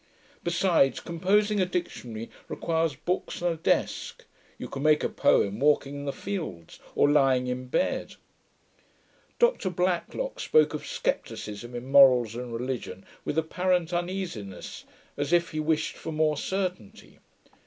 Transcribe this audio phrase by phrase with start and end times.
[0.43, 4.25] Besides; composing a dictionary requires books and a desk:
[4.57, 8.15] you can make a poem walking in the fields, or lying in bed.'
[9.37, 14.85] Dr Blacklock spoke of scepticism in morals and religion, with apparant uneasiness,
[15.17, 17.19] as if he wished for more certainty.